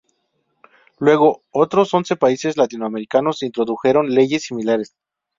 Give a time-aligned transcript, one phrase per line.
[0.97, 4.95] Luego, otros once países latinoamericanos introdujeron leyes similares.